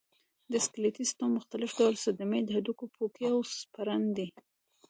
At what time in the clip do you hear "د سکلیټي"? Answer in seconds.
0.51-1.03